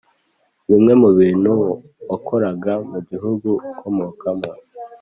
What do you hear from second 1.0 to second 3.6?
mu bintu wakoraga mu gihugu